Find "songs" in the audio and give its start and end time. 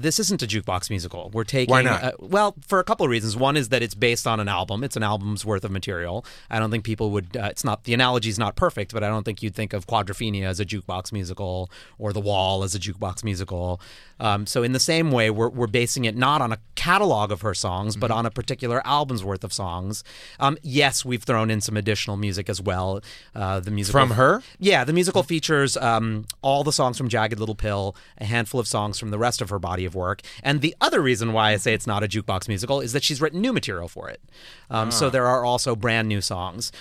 17.54-17.96, 19.52-20.02, 26.72-26.96, 28.66-28.98, 36.20-36.72